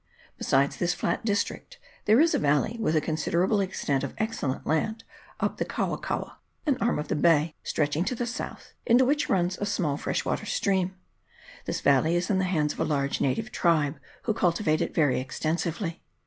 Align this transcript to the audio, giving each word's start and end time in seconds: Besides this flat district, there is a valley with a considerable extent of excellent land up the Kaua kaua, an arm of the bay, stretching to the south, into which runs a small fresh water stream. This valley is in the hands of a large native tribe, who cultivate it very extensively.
Besides 0.39 0.77
this 0.77 0.95
flat 0.95 1.23
district, 1.23 1.77
there 2.05 2.19
is 2.19 2.33
a 2.33 2.39
valley 2.39 2.75
with 2.79 2.95
a 2.95 3.01
considerable 3.01 3.59
extent 3.61 4.03
of 4.03 4.15
excellent 4.17 4.65
land 4.65 5.03
up 5.39 5.57
the 5.57 5.63
Kaua 5.65 6.01
kaua, 6.01 6.37
an 6.65 6.75
arm 6.81 6.97
of 6.97 7.07
the 7.07 7.15
bay, 7.15 7.55
stretching 7.61 8.03
to 8.05 8.15
the 8.15 8.25
south, 8.25 8.73
into 8.83 9.05
which 9.05 9.29
runs 9.29 9.59
a 9.59 9.65
small 9.67 9.97
fresh 9.97 10.25
water 10.25 10.47
stream. 10.47 10.95
This 11.65 11.81
valley 11.81 12.15
is 12.15 12.31
in 12.31 12.39
the 12.39 12.45
hands 12.45 12.73
of 12.73 12.79
a 12.79 12.83
large 12.83 13.21
native 13.21 13.51
tribe, 13.51 13.99
who 14.23 14.33
cultivate 14.33 14.81
it 14.81 14.95
very 14.95 15.19
extensively. 15.19 16.01